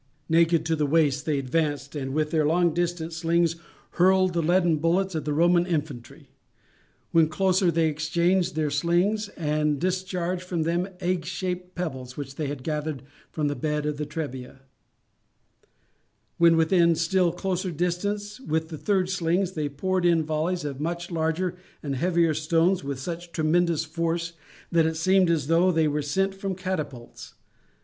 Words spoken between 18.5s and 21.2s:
the third slings they poured in volleys of much